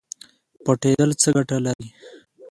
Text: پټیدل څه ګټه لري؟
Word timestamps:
پټیدل 0.63 1.11
څه 1.21 1.29
ګټه 1.35 1.57
لري؟ 1.65 1.87